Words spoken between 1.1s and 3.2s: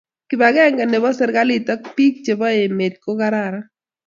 serikalit and biko che bo emet ko